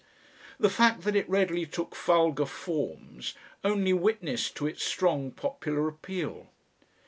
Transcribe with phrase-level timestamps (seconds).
[0.59, 6.49] The fact that it readily took vulgar forms only witnessed to its strong popular appeal.